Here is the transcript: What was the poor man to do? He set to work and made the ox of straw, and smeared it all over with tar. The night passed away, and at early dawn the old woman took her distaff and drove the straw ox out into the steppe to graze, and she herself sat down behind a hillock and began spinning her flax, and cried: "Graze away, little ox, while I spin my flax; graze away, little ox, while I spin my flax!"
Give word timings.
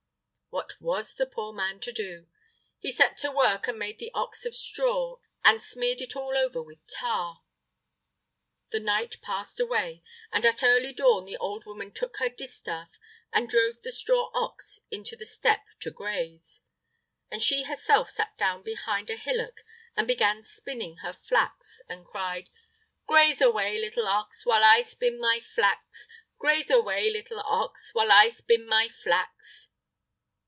What 0.51 0.81
was 0.81 1.15
the 1.15 1.25
poor 1.25 1.53
man 1.53 1.79
to 1.79 1.93
do? 1.93 2.27
He 2.77 2.91
set 2.91 3.15
to 3.17 3.31
work 3.31 3.69
and 3.69 3.79
made 3.79 3.99
the 3.99 4.11
ox 4.13 4.45
of 4.45 4.53
straw, 4.53 5.17
and 5.45 5.61
smeared 5.63 6.01
it 6.01 6.13
all 6.13 6.35
over 6.37 6.61
with 6.61 6.85
tar. 6.93 7.41
The 8.71 8.81
night 8.81 9.21
passed 9.21 9.61
away, 9.61 10.03
and 10.29 10.45
at 10.45 10.61
early 10.61 10.91
dawn 10.91 11.23
the 11.23 11.37
old 11.37 11.63
woman 11.65 11.93
took 11.93 12.17
her 12.17 12.27
distaff 12.27 12.99
and 13.31 13.47
drove 13.47 13.79
the 13.81 13.93
straw 13.93 14.29
ox 14.33 14.79
out 14.81 14.87
into 14.93 15.15
the 15.15 15.25
steppe 15.25 15.67
to 15.81 15.91
graze, 15.91 16.59
and 17.29 17.41
she 17.41 17.63
herself 17.63 18.09
sat 18.09 18.37
down 18.37 18.61
behind 18.61 19.09
a 19.09 19.15
hillock 19.15 19.63
and 19.95 20.05
began 20.05 20.43
spinning 20.43 20.97
her 20.97 21.13
flax, 21.13 21.79
and 21.87 22.05
cried: 22.05 22.49
"Graze 23.07 23.39
away, 23.39 23.79
little 23.79 24.05
ox, 24.05 24.45
while 24.45 24.65
I 24.65 24.81
spin 24.81 25.17
my 25.17 25.39
flax; 25.39 26.09
graze 26.37 26.69
away, 26.69 27.09
little 27.09 27.39
ox, 27.39 27.91
while 27.93 28.11
I 28.11 28.27
spin 28.27 28.65
my 28.65 28.89
flax!" 28.89 29.69